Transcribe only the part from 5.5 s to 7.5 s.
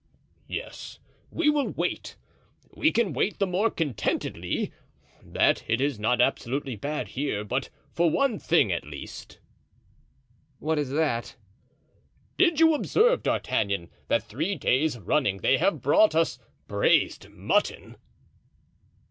it is not absolutely bad here,